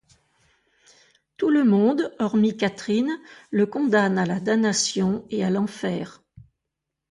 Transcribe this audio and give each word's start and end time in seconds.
Tout 1.37 1.51
le 1.51 1.63
monde, 1.63 2.11
hormis 2.17 2.57
Catherine, 2.57 3.19
le 3.51 3.67
condamne 3.67 4.17
à 4.17 4.25
la 4.25 4.39
damnation 4.39 5.23
et 5.29 5.43
à 5.45 5.51
l'enfer. 5.51 6.23